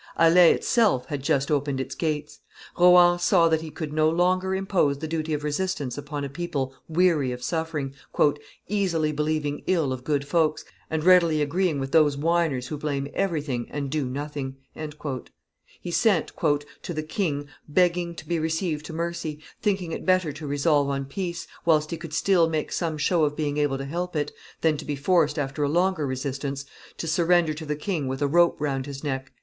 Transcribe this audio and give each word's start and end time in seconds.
Alais 0.17 0.51
itself 0.55 1.05
had 1.09 1.21
just 1.21 1.51
opened 1.51 1.79
its 1.79 1.93
gates. 1.93 2.39
Rohan 2.75 3.19
saw 3.19 3.47
that 3.49 3.61
he 3.61 3.69
could 3.69 3.93
no 3.93 4.09
longer 4.09 4.55
impose 4.55 4.97
the 4.97 5.07
duty 5.07 5.31
of 5.31 5.43
resistance 5.43 5.95
upon 5.95 6.23
a 6.23 6.27
people 6.27 6.73
weary 6.87 7.31
of 7.31 7.43
suffering, 7.43 7.93
"easily 8.67 9.11
believing 9.11 9.61
ill 9.67 9.93
of 9.93 10.03
good 10.03 10.27
folks, 10.27 10.65
and 10.89 11.03
readily 11.03 11.39
agreeing 11.39 11.79
with 11.79 11.91
those 11.91 12.17
whiners 12.17 12.69
who 12.69 12.77
blame 12.79 13.09
everything 13.13 13.67
and 13.69 13.91
do 13.91 14.03
nothing." 14.07 14.55
He 15.79 15.91
sent 15.91 16.31
"to 16.41 16.93
the 16.95 17.03
king, 17.03 17.45
begging 17.69 18.15
to 18.15 18.27
be 18.27 18.39
received 18.39 18.87
to 18.87 18.93
mercy, 18.93 19.39
thinking 19.61 19.91
it 19.91 20.03
better 20.03 20.31
to 20.33 20.47
resolve 20.47 20.89
on 20.89 21.05
peace, 21.05 21.45
whilst 21.63 21.91
he 21.91 21.97
could 21.97 22.13
still 22.15 22.49
make 22.49 22.71
some 22.71 22.97
show 22.97 23.23
of 23.23 23.35
being 23.35 23.57
able 23.57 23.77
to 23.77 23.85
help 23.85 24.15
it, 24.15 24.31
than 24.61 24.77
to 24.77 24.83
be 24.85 24.95
forced, 24.95 25.37
after 25.37 25.61
a 25.61 25.69
longer 25.69 26.07
resistance, 26.07 26.65
to 26.97 27.05
surrender 27.07 27.53
to 27.53 27.67
the 27.67 27.75
king 27.75 28.07
with 28.07 28.23
a 28.23 28.27
rope 28.27 28.59
round 28.59 28.87
his 28.87 29.03
neck." 29.03 29.31